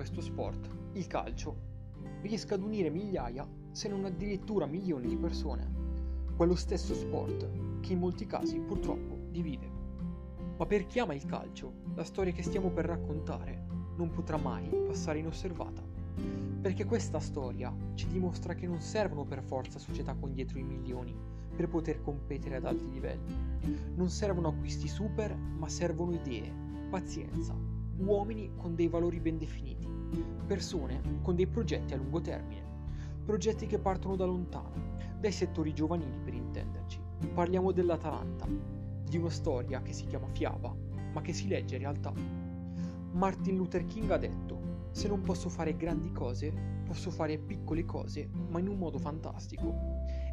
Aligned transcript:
questo 0.00 0.22
sport, 0.22 0.70
il 0.94 1.06
calcio, 1.06 1.56
riesca 2.22 2.54
ad 2.54 2.62
unire 2.62 2.88
migliaia, 2.88 3.46
se 3.70 3.86
non 3.86 4.06
addirittura 4.06 4.64
milioni 4.64 5.08
di 5.08 5.16
persone. 5.16 5.70
Quello 6.34 6.54
stesso 6.54 6.94
sport 6.94 7.80
che 7.80 7.92
in 7.92 7.98
molti 7.98 8.24
casi 8.24 8.58
purtroppo 8.58 9.18
divide. 9.30 9.70
Ma 10.56 10.64
per 10.64 10.86
chi 10.86 11.00
ama 11.00 11.12
il 11.12 11.26
calcio, 11.26 11.72
la 11.94 12.04
storia 12.04 12.32
che 12.32 12.42
stiamo 12.42 12.70
per 12.70 12.86
raccontare 12.86 13.66
non 13.96 14.10
potrà 14.10 14.38
mai 14.38 14.68
passare 14.86 15.18
inosservata. 15.18 15.82
Perché 16.62 16.86
questa 16.86 17.20
storia 17.20 17.70
ci 17.92 18.06
dimostra 18.08 18.54
che 18.54 18.66
non 18.66 18.80
servono 18.80 19.26
per 19.26 19.42
forza 19.42 19.78
società 19.78 20.14
con 20.14 20.32
dietro 20.32 20.58
i 20.58 20.62
milioni 20.64 21.14
per 21.54 21.68
poter 21.68 22.00
competere 22.00 22.56
ad 22.56 22.64
alti 22.64 22.90
livelli. 22.90 23.34
Non 23.94 24.08
servono 24.08 24.48
acquisti 24.48 24.88
super, 24.88 25.36
ma 25.36 25.68
servono 25.68 26.14
idee, 26.14 26.50
pazienza, 26.88 27.54
uomini 28.00 28.52
con 28.56 28.74
dei 28.74 28.88
valori 28.88 29.20
ben 29.20 29.38
definiti, 29.38 29.86
persone 30.46 31.00
con 31.22 31.34
dei 31.34 31.46
progetti 31.46 31.94
a 31.94 31.96
lungo 31.96 32.20
termine, 32.20 32.62
progetti 33.24 33.66
che 33.66 33.78
partono 33.78 34.16
da 34.16 34.24
lontano, 34.24 34.96
dai 35.18 35.32
settori 35.32 35.72
giovanili 35.72 36.18
per 36.24 36.34
intenderci. 36.34 37.00
Parliamo 37.34 37.72
dell'Atalanta, 37.72 38.46
di 39.04 39.16
una 39.18 39.30
storia 39.30 39.82
che 39.82 39.92
si 39.92 40.06
chiama 40.06 40.28
fiaba, 40.28 40.74
ma 41.12 41.20
che 41.20 41.32
si 41.32 41.46
legge 41.48 41.76
in 41.76 41.82
realtà. 41.82 42.12
Martin 43.12 43.56
Luther 43.56 43.86
King 43.86 44.10
ha 44.10 44.18
detto, 44.18 44.88
se 44.92 45.08
non 45.08 45.20
posso 45.20 45.48
fare 45.48 45.76
grandi 45.76 46.10
cose, 46.12 46.52
posso 46.84 47.10
fare 47.10 47.38
piccole 47.38 47.84
cose, 47.84 48.28
ma 48.48 48.58
in 48.58 48.68
un 48.68 48.78
modo 48.78 48.98
fantastico. 48.98 49.74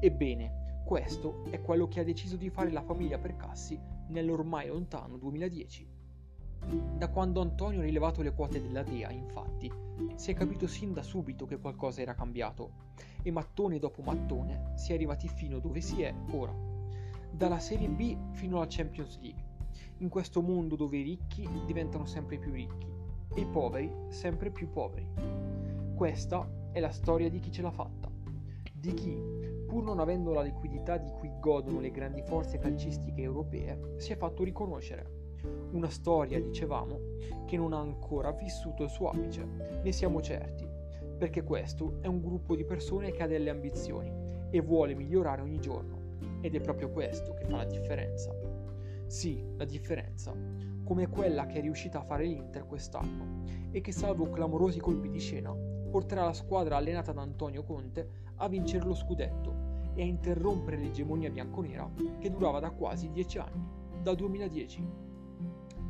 Ebbene, 0.00 0.80
questo 0.84 1.44
è 1.50 1.60
quello 1.60 1.86
che 1.86 2.00
ha 2.00 2.04
deciso 2.04 2.36
di 2.36 2.50
fare 2.50 2.70
la 2.70 2.82
famiglia 2.82 3.18
Percassi 3.18 3.80
nell'ormai 4.08 4.68
lontano 4.68 5.16
2010. 5.16 5.91
Da 6.64 7.08
quando 7.08 7.40
Antonio 7.40 7.80
ha 7.80 7.84
rilevato 7.84 8.22
le 8.22 8.32
quote 8.32 8.62
della 8.62 8.82
Dea, 8.82 9.10
infatti, 9.10 9.70
si 10.14 10.30
è 10.30 10.34
capito 10.34 10.66
sin 10.66 10.92
da 10.92 11.02
subito 11.02 11.46
che 11.46 11.58
qualcosa 11.58 12.00
era 12.00 12.14
cambiato 12.14 12.90
e 13.22 13.30
mattone 13.30 13.78
dopo 13.78 14.02
mattone 14.02 14.72
si 14.76 14.92
è 14.92 14.94
arrivati 14.94 15.28
fino 15.28 15.58
dove 15.58 15.80
si 15.80 16.02
è 16.02 16.14
ora. 16.30 16.54
Dalla 17.30 17.58
Serie 17.58 17.88
B 17.88 18.16
fino 18.32 18.56
alla 18.56 18.66
Champions 18.68 19.18
League, 19.20 19.44
in 19.98 20.08
questo 20.08 20.40
mondo 20.40 20.76
dove 20.76 20.98
i 20.98 21.02
ricchi 21.02 21.48
diventano 21.64 22.06
sempre 22.06 22.38
più 22.38 22.52
ricchi 22.52 22.86
e 23.34 23.40
i 23.40 23.46
poveri 23.46 23.90
sempre 24.08 24.50
più 24.50 24.70
poveri. 24.70 25.06
Questa 25.94 26.48
è 26.72 26.80
la 26.80 26.90
storia 26.90 27.28
di 27.28 27.38
chi 27.38 27.50
ce 27.50 27.62
l'ha 27.62 27.70
fatta, 27.70 28.10
di 28.72 28.94
chi 28.94 29.42
pur 29.66 29.82
non 29.84 30.00
avendo 30.00 30.32
la 30.32 30.42
liquidità 30.42 30.98
di 30.98 31.10
cui 31.10 31.30
godono 31.40 31.80
le 31.80 31.90
grandi 31.90 32.22
forze 32.22 32.58
calcistiche 32.58 33.22
europee, 33.22 33.94
si 33.96 34.12
è 34.12 34.16
fatto 34.16 34.44
riconoscere. 34.44 35.20
Una 35.72 35.88
storia, 35.88 36.40
dicevamo, 36.40 36.98
che 37.46 37.56
non 37.56 37.72
ha 37.72 37.78
ancora 37.78 38.32
vissuto 38.32 38.82
il 38.84 38.90
suo 38.90 39.08
apice, 39.08 39.80
ne 39.82 39.92
siamo 39.92 40.20
certi, 40.20 40.68
perché 41.18 41.42
questo 41.42 41.98
è 42.00 42.06
un 42.06 42.20
gruppo 42.20 42.56
di 42.56 42.64
persone 42.64 43.10
che 43.12 43.22
ha 43.22 43.26
delle 43.26 43.50
ambizioni 43.50 44.12
e 44.50 44.60
vuole 44.60 44.94
migliorare 44.94 45.42
ogni 45.42 45.60
giorno. 45.60 46.00
Ed 46.40 46.54
è 46.54 46.60
proprio 46.60 46.90
questo 46.90 47.34
che 47.34 47.44
fa 47.44 47.56
la 47.56 47.64
differenza. 47.64 48.34
Sì, 49.06 49.44
la 49.56 49.64
differenza, 49.64 50.34
come 50.84 51.08
quella 51.08 51.46
che 51.46 51.58
è 51.58 51.60
riuscita 51.60 52.00
a 52.00 52.04
fare 52.04 52.24
l'Inter 52.24 52.66
quest'anno 52.66 53.42
e 53.70 53.80
che 53.80 53.92
salvo 53.92 54.30
clamorosi 54.30 54.80
colpi 54.80 55.08
di 55.08 55.18
scena 55.18 55.54
porterà 55.90 56.24
la 56.24 56.32
squadra 56.32 56.76
allenata 56.76 57.12
da 57.12 57.20
Antonio 57.20 57.62
Conte 57.62 58.08
a 58.36 58.48
vincere 58.48 58.84
lo 58.84 58.94
scudetto 58.94 59.90
e 59.94 60.02
a 60.02 60.06
interrompere 60.06 60.78
l'egemonia 60.78 61.30
bianconera 61.30 61.88
che 62.18 62.30
durava 62.30 62.58
da 62.60 62.70
quasi 62.70 63.10
dieci 63.10 63.38
anni, 63.38 63.62
dal 64.02 64.16
2010, 64.16 64.84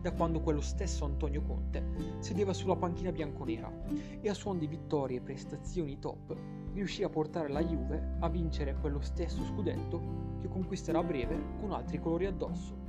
da 0.02 0.12
quando 0.12 0.40
quello 0.40 0.60
stesso 0.60 1.04
Antonio 1.04 1.42
Conte 1.42 2.18
sedeva 2.18 2.52
sulla 2.52 2.74
panchina 2.74 3.12
bianconera 3.12 3.72
e 4.20 4.28
a 4.28 4.34
suon 4.34 4.58
di 4.58 4.66
vittorie 4.66 5.18
e 5.18 5.20
prestazioni 5.20 6.00
top 6.00 6.34
riuscì 6.72 7.04
a 7.04 7.08
portare 7.08 7.48
la 7.48 7.62
Juve 7.62 8.16
a 8.18 8.28
vincere 8.28 8.74
quello 8.74 9.00
stesso 9.00 9.44
scudetto 9.44 10.38
che 10.40 10.48
conquisterà 10.48 10.98
a 10.98 11.04
breve 11.04 11.40
con 11.60 11.70
altri 11.70 12.00
colori 12.00 12.26
addosso. 12.26 12.80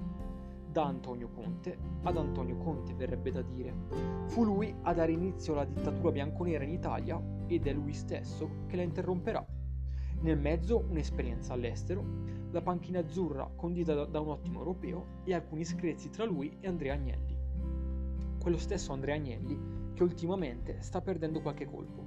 Da 0.71 0.85
Antonio 0.85 1.29
Conte 1.29 1.77
ad 2.01 2.17
Antonio 2.17 2.57
Conte 2.57 2.95
verrebbe 2.95 3.29
da 3.29 3.43
dire. 3.43 3.75
Fu 4.25 4.43
lui 4.43 4.73
a 4.81 4.93
dare 4.93 5.11
inizio 5.11 5.53
alla 5.53 5.65
dittatura 5.65 6.11
bianconera 6.11 6.63
in 6.63 6.71
Italia 6.71 7.21
ed 7.45 7.67
è 7.67 7.73
lui 7.73 7.93
stesso 7.93 8.65
che 8.65 8.75
la 8.75 8.81
interromperà. 8.81 9.45
Nel 10.23 10.39
mezzo 10.39 10.85
un'esperienza 10.89 11.51
all'estero, 11.51 12.01
la 12.51 12.61
panchina 12.61 12.99
azzurra 12.99 13.51
condita 13.57 14.05
da 14.05 14.21
un 14.21 14.29
ottimo 14.29 14.59
europeo 14.59 15.05
e 15.25 15.33
alcuni 15.33 15.65
screzi 15.65 16.09
tra 16.11 16.23
lui 16.23 16.55
e 16.61 16.67
Andrea 16.69 16.93
Agnelli. 16.93 17.37
Quello 18.39 18.57
stesso 18.57 18.93
Andrea 18.93 19.15
Agnelli 19.15 19.91
che 19.93 20.01
ultimamente 20.01 20.77
sta 20.79 21.01
perdendo 21.01 21.41
qualche 21.41 21.65
colpo. 21.65 22.05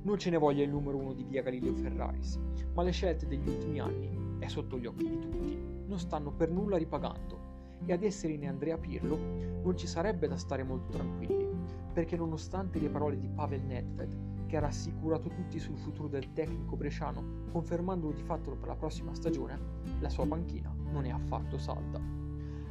Non 0.00 0.18
ce 0.18 0.30
ne 0.30 0.38
voglia 0.38 0.64
il 0.64 0.70
numero 0.70 0.96
uno 0.96 1.12
di 1.12 1.24
via 1.24 1.42
Galileo 1.42 1.74
Ferraris, 1.74 2.40
ma 2.72 2.82
le 2.82 2.90
scelte 2.90 3.26
degli 3.26 3.46
ultimi 3.46 3.80
anni, 3.80 4.38
è 4.38 4.48
sotto 4.48 4.78
gli 4.78 4.86
occhi 4.86 5.06
di 5.06 5.18
tutti, 5.18 5.58
non 5.84 5.98
stanno 5.98 6.32
per 6.32 6.50
nulla 6.50 6.78
ripagando 6.78 7.50
e 7.84 7.92
ad 7.92 8.02
essere 8.02 8.32
in 8.32 8.48
Andrea 8.48 8.78
Pirlo 8.78 9.18
non 9.62 9.76
ci 9.76 9.86
sarebbe 9.86 10.26
da 10.26 10.38
stare 10.38 10.62
molto 10.62 10.88
tranquilli, 10.88 11.46
perché 11.92 12.16
nonostante 12.16 12.80
le 12.80 12.88
parole 12.88 13.18
di 13.18 13.28
Pavel 13.28 13.60
Nedved 13.60 14.31
che 14.52 14.58
ha 14.58 14.60
rassicurato 14.60 15.30
tutti 15.30 15.58
sul 15.58 15.78
futuro 15.78 16.08
del 16.08 16.34
tecnico 16.34 16.76
bresciano, 16.76 17.46
confermandolo 17.52 18.12
di 18.12 18.22
fatto 18.22 18.54
per 18.54 18.68
la 18.68 18.74
prossima 18.74 19.14
stagione, 19.14 19.58
la 19.98 20.10
sua 20.10 20.26
panchina 20.26 20.70
non 20.90 21.06
è 21.06 21.10
affatto 21.10 21.56
salda. 21.56 21.98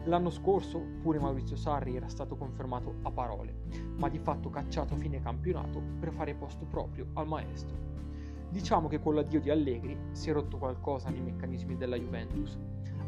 L'anno 0.04 0.30
scorso 0.30 0.80
pure 1.02 1.18
Maurizio 1.18 1.56
Sarri 1.56 1.96
era 1.96 2.08
stato 2.08 2.38
confermato 2.38 2.98
a 3.02 3.10
parole, 3.10 3.64
ma 3.98 4.10
di 4.10 4.20
fatto 4.20 4.52
cacciato 4.52 4.94
a 4.94 4.98
fine 4.98 5.22
campionato 5.22 5.82
per 6.00 6.14
fare 6.14 6.36
posto 6.36 6.66
proprio 6.66 7.08
al 7.14 7.26
maestro. 7.26 7.76
Diciamo 8.52 8.88
che 8.88 9.00
con 9.00 9.16
l'addio 9.16 9.42
di 9.42 9.50
Allegri 9.50 9.98
si 10.12 10.30
è 10.30 10.34
rotto 10.34 10.60
qualcosa 10.60 11.10
nei 11.10 11.22
meccanismi 11.22 11.78
della 11.78 11.98
Juventus. 11.98 12.60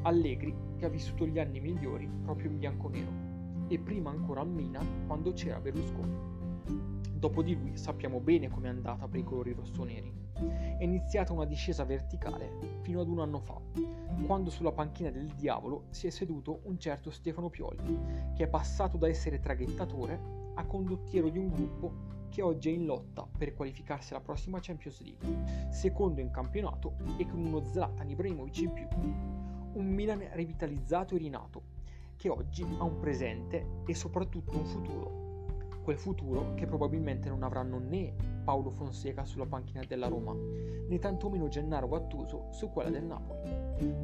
Allegri 0.01 0.51
che 0.77 0.85
ha 0.85 0.89
vissuto 0.89 1.27
gli 1.27 1.37
anni 1.37 1.59
migliori 1.59 2.09
proprio 2.23 2.49
in 2.49 2.57
bianco-nero 2.57 3.11
e 3.67 3.77
prima 3.77 4.09
ancora 4.09 4.41
al 4.41 4.49
Milan 4.49 5.05
quando 5.05 5.31
c'era 5.31 5.59
Berlusconi. 5.59 6.92
Dopo 7.23 7.41
di 7.41 7.55
lui 7.55 7.77
sappiamo 7.77 8.19
bene 8.19 8.49
com'è 8.49 8.67
andata 8.67 9.07
per 9.07 9.17
i 9.17 9.23
colori 9.23 9.53
rossoneri. 9.53 10.11
È 10.77 10.83
iniziata 10.83 11.31
una 11.31 11.45
discesa 11.45 11.85
verticale 11.85 12.81
fino 12.81 12.99
ad 12.99 13.07
un 13.07 13.21
anno 13.21 13.39
fa, 13.39 13.61
quando 14.25 14.49
sulla 14.49 14.73
panchina 14.73 15.09
del 15.09 15.27
diavolo 15.27 15.85
si 15.91 16.05
è 16.05 16.09
seduto 16.09 16.59
un 16.63 16.77
certo 16.77 17.11
Stefano 17.11 17.49
Pioli, 17.49 17.77
che 18.35 18.43
è 18.43 18.47
passato 18.49 18.97
da 18.97 19.07
essere 19.07 19.39
traghettatore 19.39 20.19
a 20.55 20.65
condottiero 20.65 21.29
di 21.29 21.37
un 21.37 21.47
gruppo 21.47 21.93
che 22.27 22.41
oggi 22.41 22.71
è 22.71 22.73
in 22.73 22.83
lotta 22.83 23.25
per 23.37 23.53
qualificarsi 23.53 24.11
alla 24.11 24.21
prossima 24.21 24.59
Champions 24.61 25.01
League, 25.01 25.71
secondo 25.71 26.19
in 26.19 26.29
campionato 26.29 26.95
e 27.15 27.25
con 27.25 27.39
uno 27.39 27.63
Zlatan 27.63 28.09
Ibrahimovic 28.09 28.57
in 28.57 28.73
più. 28.73 28.87
Un 29.79 29.85
Milan 29.85 30.27
rivitalizzato 30.33 31.15
e 31.15 31.19
rinato, 31.19 31.61
che 32.17 32.27
oggi 32.27 32.63
ha 32.63 32.83
un 32.83 32.99
presente 32.99 33.65
e 33.85 33.95
soprattutto 33.95 34.57
un 34.57 34.65
futuro 34.65 35.22
quel 35.83 35.99
futuro 35.99 36.53
che 36.55 36.65
probabilmente 36.65 37.29
non 37.29 37.43
avranno 37.43 37.77
né 37.77 38.15
Paolo 38.43 38.71
Fonseca 38.71 39.25
sulla 39.25 39.45
panchina 39.45 39.83
della 39.87 40.07
Roma, 40.07 40.33
né 40.33 40.97
tantomeno 40.97 41.47
Gennaro 41.47 41.87
Gattuso 41.87 42.47
su 42.51 42.69
quella 42.71 42.89
del 42.89 43.03
Napoli. 43.03 43.41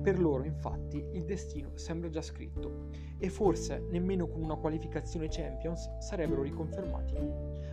Per 0.01 0.19
loro, 0.19 0.43
infatti, 0.43 1.03
il 1.13 1.25
destino 1.25 1.71
sembra 1.75 2.09
già 2.09 2.21
scritto 2.21 2.89
e 3.17 3.29
forse 3.29 3.85
nemmeno 3.89 4.27
con 4.27 4.43
una 4.43 4.55
qualificazione 4.55 5.27
Champions 5.29 5.97
sarebbero 5.99 6.41
riconfermati. 6.43 7.15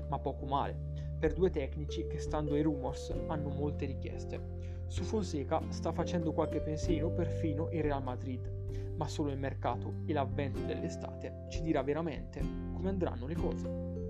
Ma 0.09 0.19
poco 0.19 0.47
male, 0.47 0.95
per 1.19 1.33
due 1.33 1.51
tecnici 1.51 2.07
che, 2.07 2.19
stando 2.19 2.55
ai 2.55 2.63
rumors, 2.63 3.13
hanno 3.27 3.49
molte 3.49 3.87
richieste. 3.87 4.75
Su 4.87 5.03
Fonseca 5.03 5.63
sta 5.69 5.93
facendo 5.93 6.33
qualche 6.33 6.61
pensiero 6.61 7.11
perfino 7.11 7.69
il 7.71 7.83
Real 7.83 8.03
Madrid, 8.03 8.95
ma 8.97 9.09
solo 9.09 9.31
il 9.31 9.39
mercato 9.39 9.95
e 10.07 10.13
l'avvento 10.13 10.61
dell'estate 10.61 11.47
ci 11.49 11.63
dirà 11.63 11.83
veramente 11.83 12.41
come 12.73 12.89
andranno 12.89 13.27
le 13.27 13.35
cose. 13.35 14.06